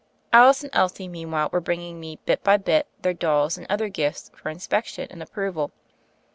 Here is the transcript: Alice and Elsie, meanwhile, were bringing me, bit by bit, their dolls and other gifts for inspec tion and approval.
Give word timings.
Alice 0.33 0.63
and 0.63 0.73
Elsie, 0.75 1.07
meanwhile, 1.07 1.47
were 1.53 1.61
bringing 1.61 1.99
me, 1.99 2.17
bit 2.25 2.43
by 2.43 2.57
bit, 2.57 2.87
their 3.03 3.13
dolls 3.13 3.55
and 3.55 3.67
other 3.69 3.87
gifts 3.87 4.31
for 4.35 4.51
inspec 4.51 4.85
tion 4.85 5.07
and 5.11 5.21
approval. 5.21 5.69